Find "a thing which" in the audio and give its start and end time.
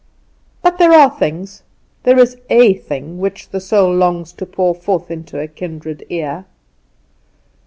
2.49-3.49